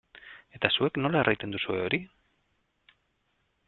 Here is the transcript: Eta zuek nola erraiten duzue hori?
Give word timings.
Eta 0.59 0.71
zuek 0.77 0.97
nola 1.03 1.21
erraiten 1.25 1.55
duzue 1.57 1.79
hori? 1.85 2.03